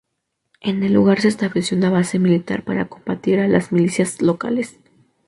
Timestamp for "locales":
4.23-4.79